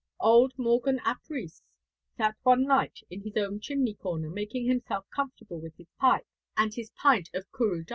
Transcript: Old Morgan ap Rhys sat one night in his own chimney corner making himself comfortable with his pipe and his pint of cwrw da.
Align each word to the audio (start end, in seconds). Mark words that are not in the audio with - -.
Old 0.19 0.57
Morgan 0.57 0.99
ap 1.05 1.19
Rhys 1.29 1.61
sat 2.17 2.35
one 2.41 2.63
night 2.65 3.01
in 3.11 3.21
his 3.21 3.37
own 3.37 3.59
chimney 3.59 3.93
corner 3.93 4.31
making 4.31 4.65
himself 4.65 5.05
comfortable 5.15 5.59
with 5.61 5.75
his 5.77 5.91
pipe 5.99 6.25
and 6.57 6.73
his 6.73 6.89
pint 6.97 7.29
of 7.35 7.45
cwrw 7.51 7.85
da. 7.85 7.89